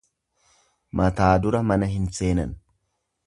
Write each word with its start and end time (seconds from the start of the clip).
Mataa 1.01 1.29
dura 1.45 1.61
mana 1.73 1.91
hin 1.93 2.09
seenan. 2.21 2.57